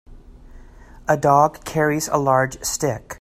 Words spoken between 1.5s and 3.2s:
carries a large stick.